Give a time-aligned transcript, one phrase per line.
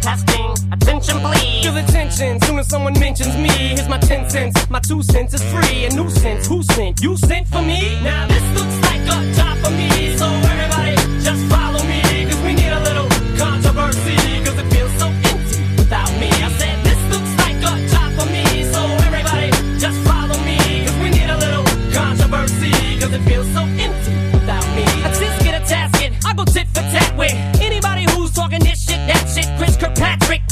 [0.00, 1.64] Testing, attention please.
[1.64, 2.40] Feel attention.
[2.40, 3.50] soon as someone mentions me.
[3.76, 5.84] Here's my ten cents, my two cents is free.
[5.84, 7.02] A nuisance, who sent?
[7.02, 8.00] You sent for me?
[8.02, 12.54] Now this looks like a job for me, so everybody just follow me, cause we
[12.54, 16.30] need a little controversy, cause it feels so empty without me.
[16.32, 20.96] I said this looks like a job for me, so everybody just follow me, cause
[21.04, 23.99] we need a little controversy, cause it feels so empty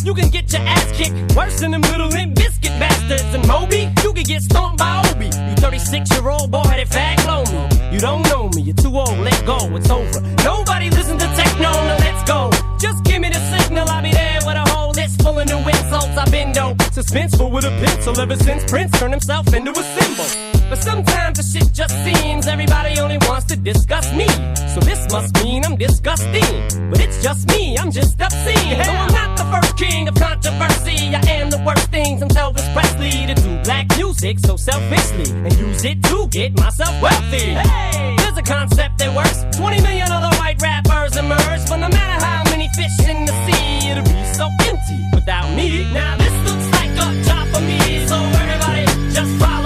[0.09, 3.35] You can get your ass kicked worse than them little Limp Bizkit bastards.
[3.35, 5.27] And Moby, you can get stomped by Obie.
[5.27, 7.19] You 36 year old boy that fag
[7.53, 7.93] me.
[7.93, 10.23] You don't know me, you're too old, let go, it's over.
[10.43, 12.51] Nobody listen to techno, now let's go.
[12.81, 15.59] Just give me the signal, I'll be there with a whole list full of new
[15.59, 16.17] insults.
[16.17, 20.58] I've been dope, suspenseful with a pencil ever since Prince turned himself into a symbol.
[20.79, 24.29] But sometimes the shit just seems everybody only wants to discuss me.
[24.75, 26.91] So this must mean I'm disgusting.
[26.91, 28.79] But it's just me, I'm just obscene.
[28.79, 31.15] No, I'm not the first king of controversy.
[31.17, 35.53] I am the worst things I'm Elvis Presley to do black music so selfishly and
[35.59, 37.59] use it to get myself wealthy.
[37.59, 39.45] Hey, there's a concept that works.
[39.59, 43.91] 20 million other white rappers emerge, but no matter how many fish in the sea,
[43.91, 45.93] it'll be so empty without me.
[45.93, 49.58] Now this looks like a job for me, so everybody just follow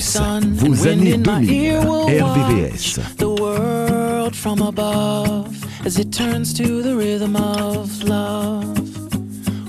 [0.00, 2.98] vos wind années in my ear 2000, will RVVS.
[2.98, 5.54] watch the world from above
[5.84, 8.78] as it turns to the rhythm of love.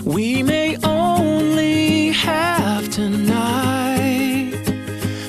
[0.06, 4.54] We may only have tonight,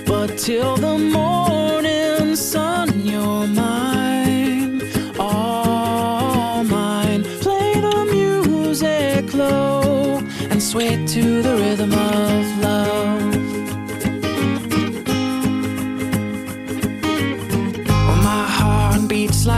[0.07, 4.83] but till the morning sun, you're mine,
[5.19, 7.25] all mine.
[7.41, 10.19] Play the music low
[10.51, 13.32] and sway to the rhythm of love.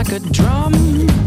[0.07, 0.73] like a drum,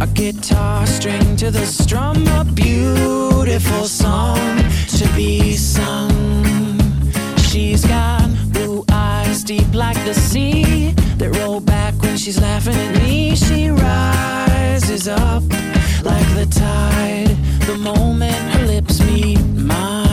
[0.01, 4.59] a guitar string to the strum, a beautiful song
[4.89, 6.11] to be sung.
[7.39, 13.03] She's got blue eyes deep like the sea that roll back when she's laughing at
[13.03, 13.35] me.
[13.35, 15.43] She rises up
[16.05, 17.37] like the tide
[17.67, 20.08] the moment her lips meet mine.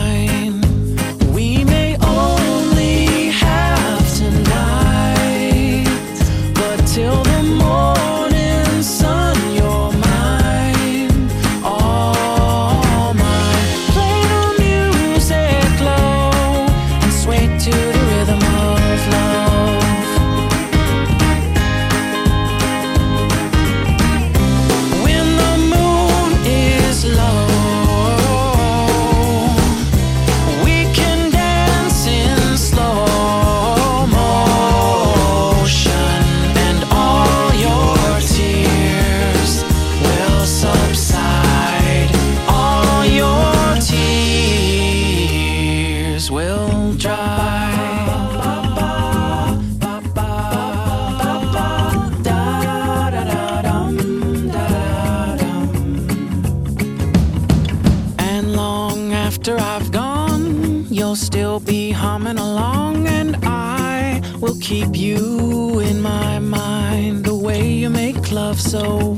[68.76, 69.15] So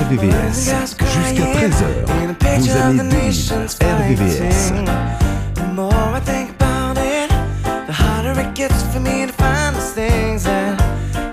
[0.00, 0.72] RVVS.
[0.98, 4.72] Jusqu'à 13h, vous allez vivre RVVS.
[5.54, 7.30] The more I think about it,
[7.86, 10.80] the harder it gets for me to find those things that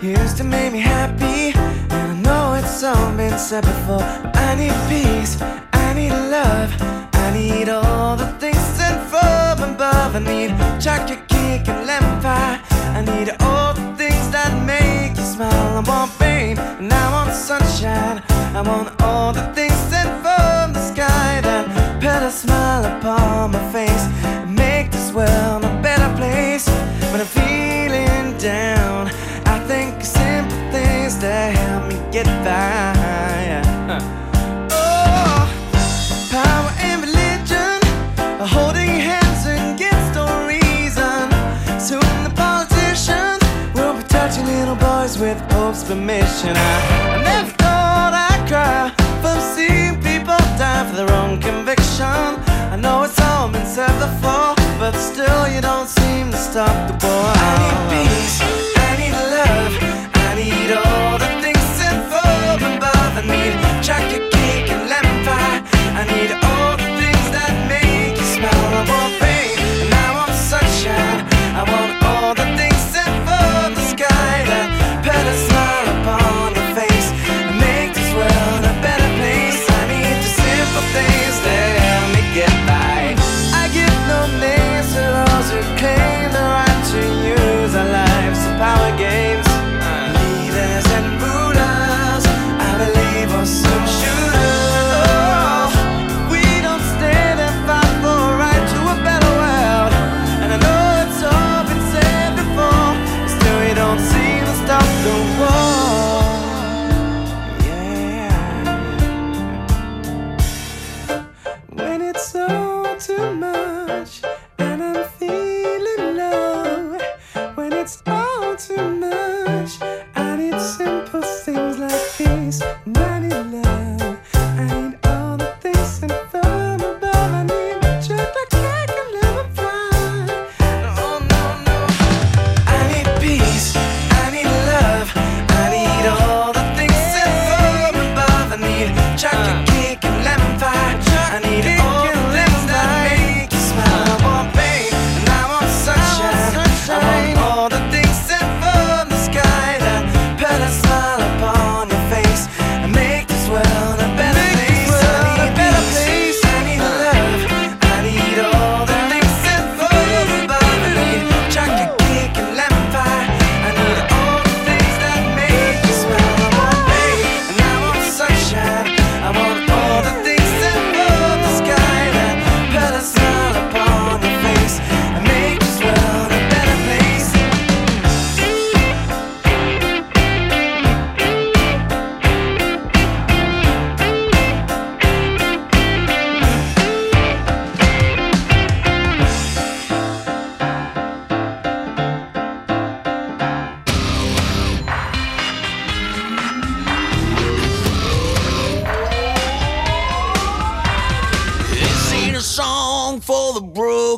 [0.01, 1.53] used to make me happy.
[1.89, 4.03] I know it's all been said before.
[4.36, 5.38] I need peace,
[5.73, 6.69] I need love,
[7.13, 10.15] I need all the things sent from above.
[10.15, 12.60] I need chocolate cake and lemon pie.
[12.93, 15.77] I need all the things that make you smile.
[15.77, 18.21] I want pain, and I want sunshine.
[18.57, 21.67] I want all the things sent from the sky that
[22.01, 26.67] put a smile upon my face and make this world a better place.
[27.11, 29.09] When I'm feeling down,
[29.45, 32.97] I think of simple things that help me get by.
[45.19, 46.55] with Pope's permission.
[46.55, 46.96] I
[54.79, 57.33] but still you don't seem to stop the boy.
[57.35, 58.41] I need peace,
[58.75, 59.73] I need love,
[60.15, 63.17] I need all the things that form above.
[63.17, 64.26] I need jacket.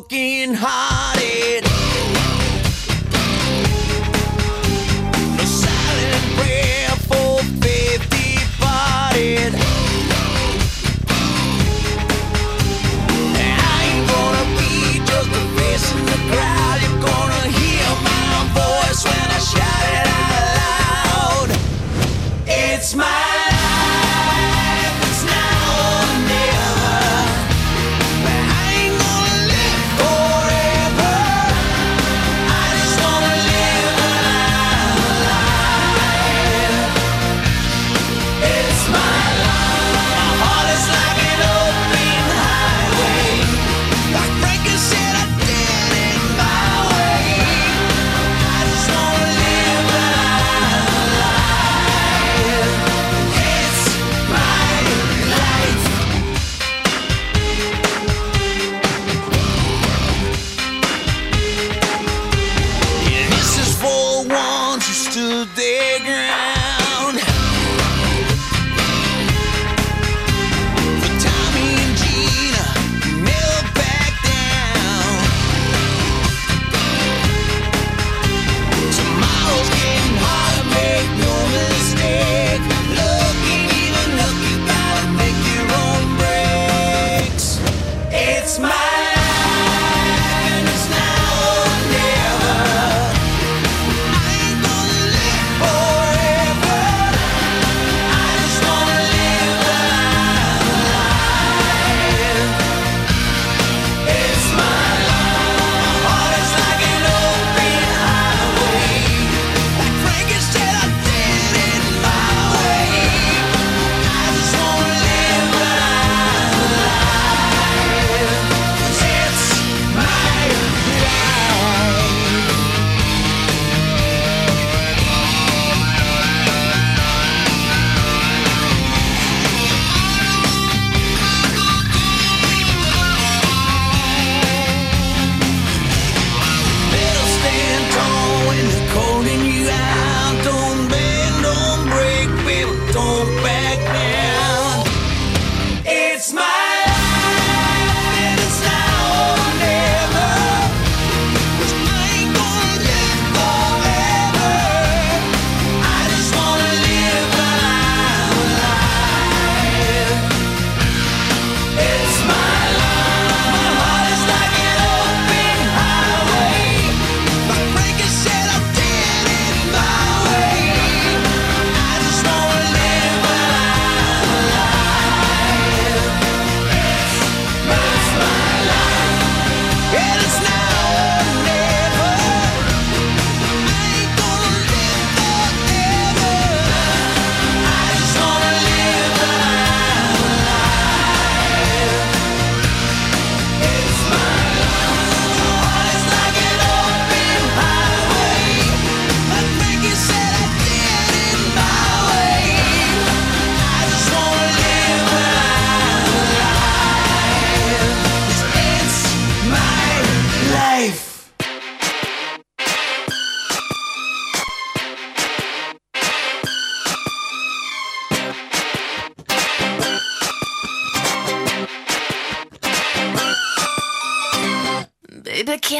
[0.00, 1.19] broken heart.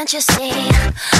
[0.00, 1.19] Can't you see?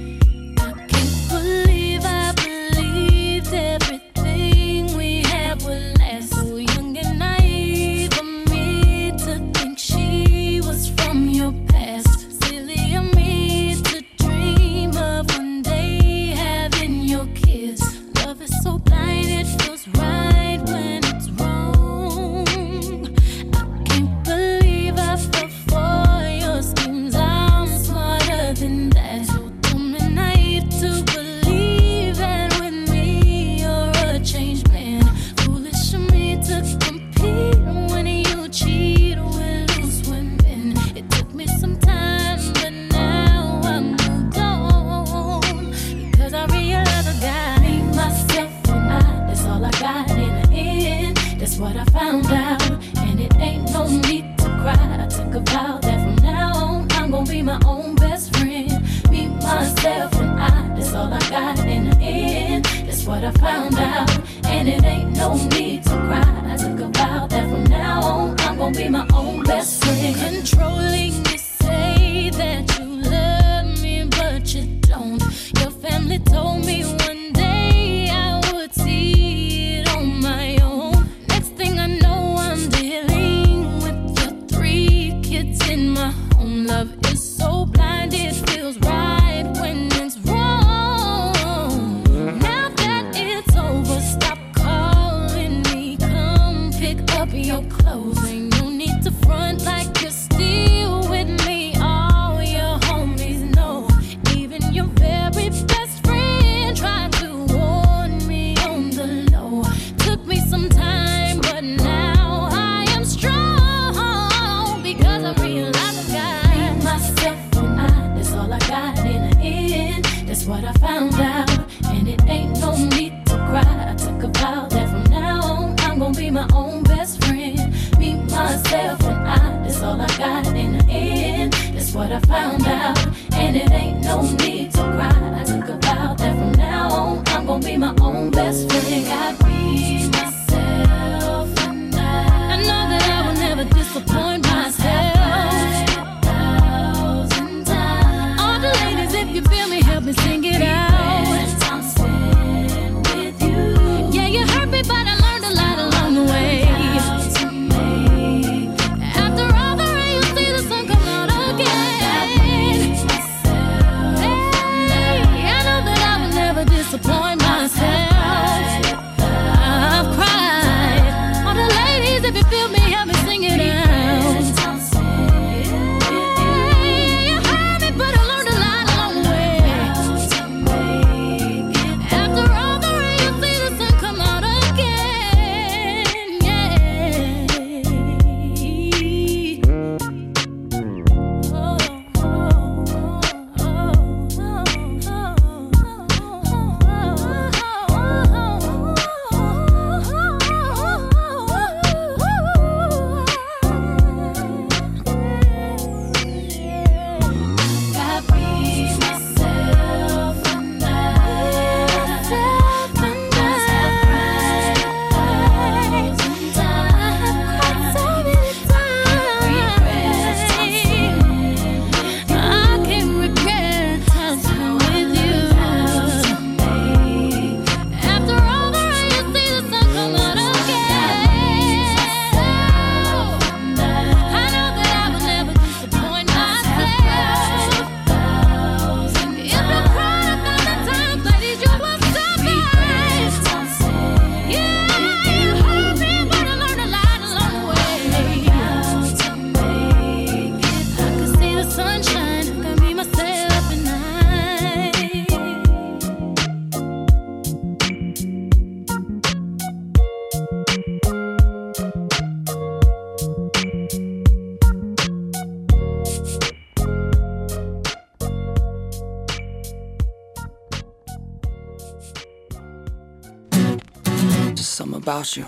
[275.21, 275.45] you.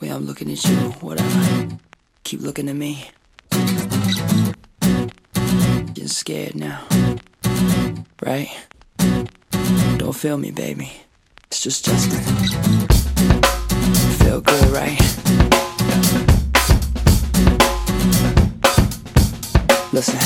[0.00, 1.68] Way I'm looking at you, whatever.
[2.24, 3.10] Keep looking at me.
[5.92, 6.82] Getting scared now.
[8.22, 8.48] Right?
[9.98, 10.90] Don't feel me, baby.
[11.48, 12.18] It's just Justin.
[14.20, 14.98] Feel good, right?
[19.92, 20.18] Listen.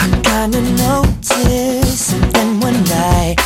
[0.00, 3.36] I kinda noticed something one night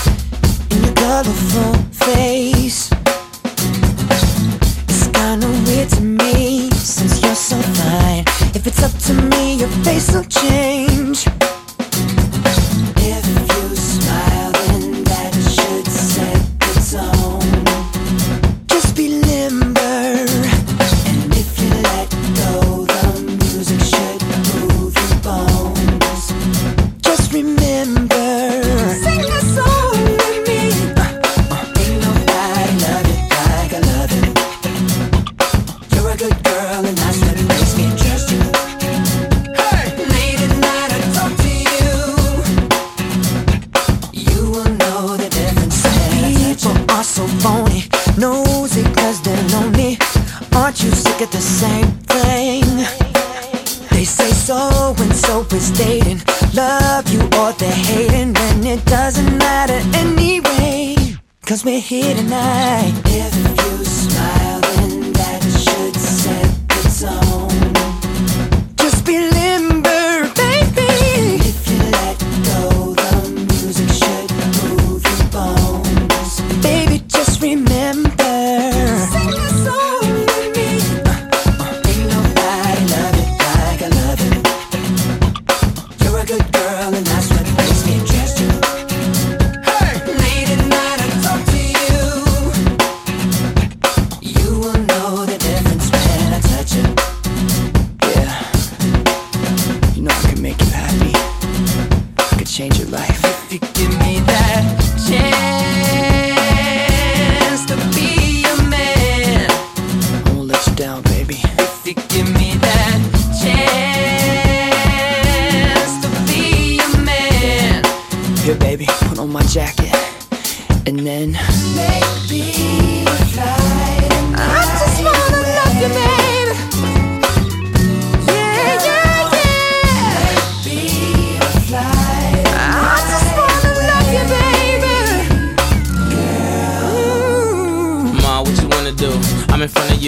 [0.71, 2.88] in your colorful face
[5.29, 8.24] kind of weird to me since you're so fine.
[8.55, 11.26] If it's up to me, your face will change.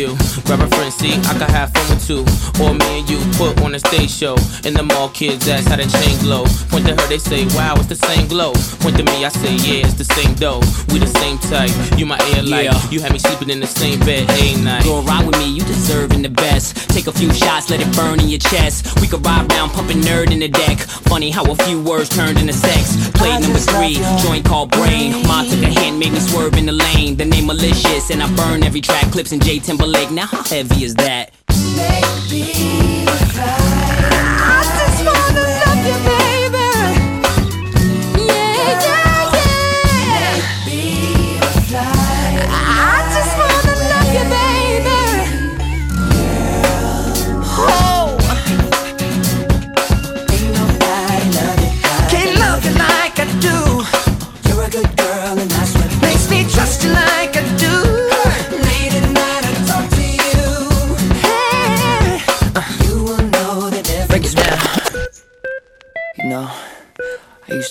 [0.00, 0.29] You.
[0.46, 2.24] Grab a friend, see, I can have fun with two.
[2.62, 4.36] Or me and you put on a stage show.
[4.64, 6.44] And the mall kids ask how the chain glow.
[6.68, 8.52] Point to her, they say, wow, it's the same glow.
[8.80, 10.60] Point to me, I say, yeah, it's the same dough.
[10.92, 11.70] We the same type.
[11.98, 12.64] You my air light.
[12.64, 12.90] Yeah.
[12.90, 14.84] You had me sleeping in the same bed a night.
[14.84, 16.88] Go ride with me, you deserving the best.
[16.90, 19.00] Take a few shots, let it burn in your chest.
[19.00, 20.32] We could ride round, pumping N.E.R.D.
[20.32, 20.78] in the deck.
[21.10, 23.10] Funny how a few words turned into sex.
[23.10, 25.26] Play number three, joint called Brain.
[25.26, 27.16] Mom took a hand, made me swerve in the lane.
[27.16, 29.10] The name malicious, and I burn every track.
[29.12, 30.10] Clipse in J Timberlake.
[30.10, 31.30] Now how heavy as that?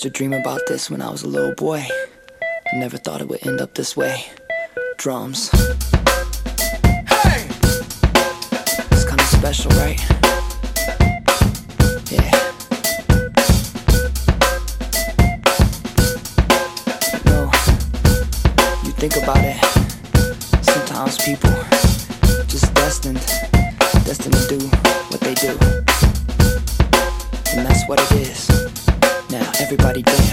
[0.00, 1.86] Used to dream about this when I was a little boy.
[2.72, 4.24] I never thought it would end up this way.
[4.96, 5.50] Drums.
[7.06, 7.46] Hey!
[8.92, 10.00] It's kinda special, right?
[12.10, 12.30] Yeah.
[17.26, 17.50] Know,
[18.82, 19.58] you think about it.
[20.64, 21.69] Sometimes people
[29.80, 30.29] everybody dance.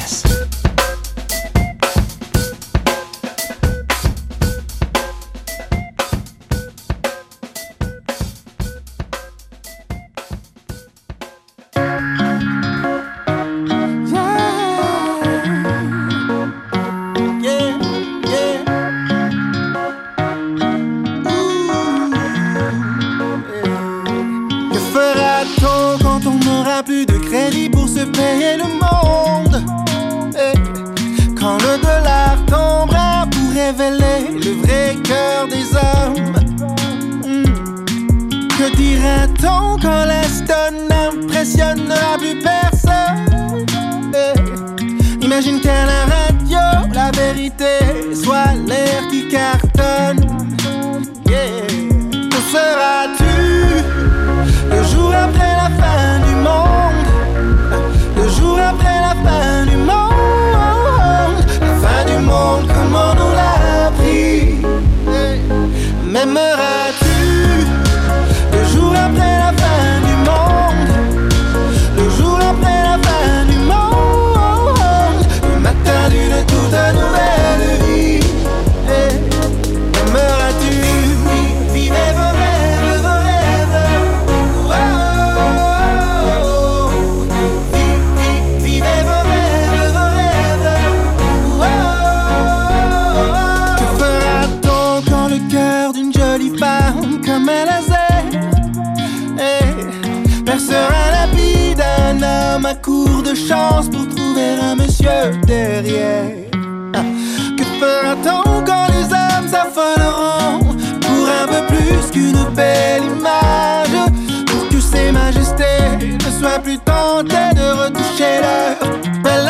[115.30, 118.78] Ne sois plus tenté de retoucher l'heure.
[119.23, 119.49] Belle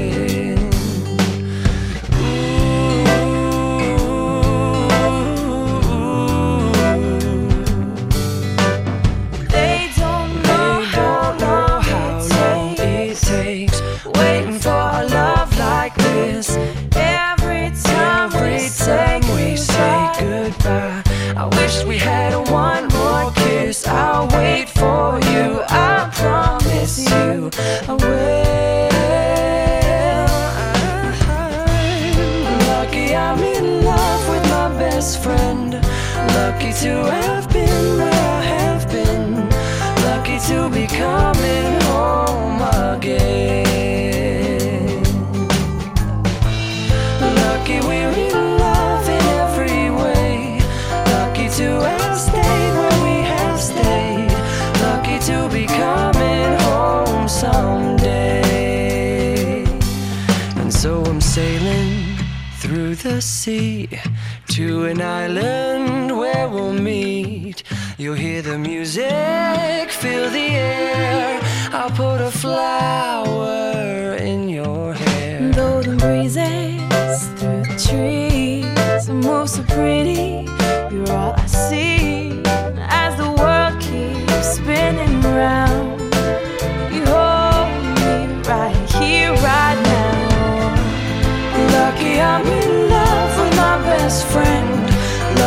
[20.51, 21.03] Goodbye,
[21.35, 23.87] I wish we had one more kiss.
[23.87, 25.61] I'll wait for you.
[25.67, 27.49] I promise you,
[27.87, 28.51] I will.
[32.67, 35.73] Lucky I'm in love with my best friend.
[36.35, 37.20] Lucky to
[65.37, 67.63] island where we'll meet.
[67.97, 71.39] You'll hear the music, feel the air.
[71.71, 75.51] I'll put a flower in your hair.
[75.51, 80.47] Though the breezes through the trees move so pretty,
[80.93, 82.41] you're all I see
[82.77, 85.70] as the world keeps spinning round.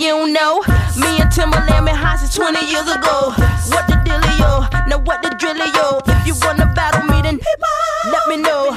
[0.00, 0.60] you don't know.
[0.96, 3.32] Me and Timbaland been high since 20 years ago.
[3.72, 4.68] What the dealio?
[4.88, 6.02] Now what the drillio?
[6.08, 7.38] If you wanna battle me, then
[8.12, 8.74] let me know.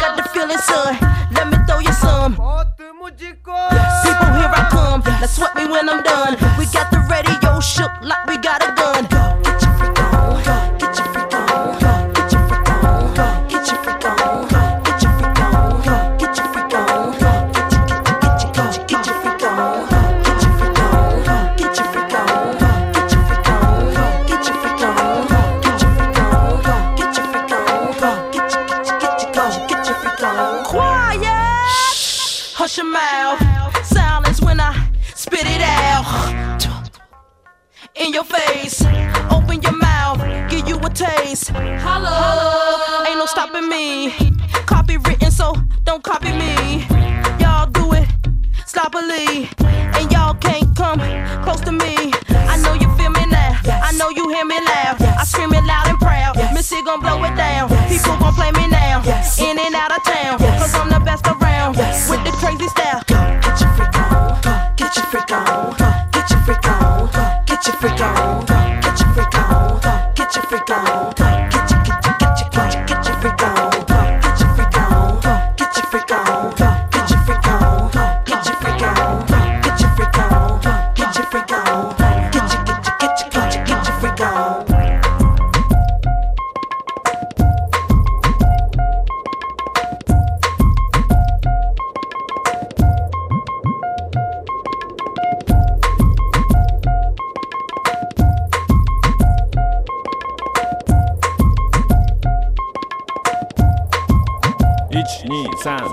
[0.00, 0.96] Got the feeling, son.
[1.34, 2.32] Let me throw you some.
[2.34, 5.02] People, here I come.
[5.04, 6.34] Now sweat me when I'm done.
[6.58, 8.69] We got the radio shook like we got a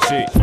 [0.07, 0.36] sheet.